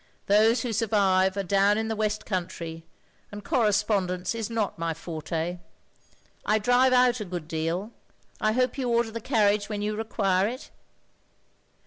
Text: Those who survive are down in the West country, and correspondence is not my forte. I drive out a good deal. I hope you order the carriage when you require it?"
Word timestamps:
Those 0.25 0.63
who 0.63 0.73
survive 0.73 1.37
are 1.37 1.43
down 1.43 1.77
in 1.77 1.87
the 1.87 1.95
West 1.95 2.25
country, 2.25 2.83
and 3.31 3.45
correspondence 3.45 4.33
is 4.33 4.49
not 4.49 4.79
my 4.79 4.95
forte. 4.95 5.59
I 6.43 6.57
drive 6.57 6.91
out 6.91 7.19
a 7.19 7.25
good 7.25 7.47
deal. 7.47 7.91
I 8.39 8.53
hope 8.53 8.79
you 8.79 8.89
order 8.89 9.11
the 9.11 9.21
carriage 9.21 9.69
when 9.69 9.83
you 9.83 9.95
require 9.95 10.47
it?" 10.47 10.71